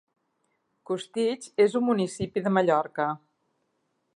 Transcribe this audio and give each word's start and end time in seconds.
Costitx 0.91 1.51
és 1.65 1.77
un 1.81 1.85
municipi 1.91 2.43
de 2.47 2.53
Mallorca. 2.59 3.07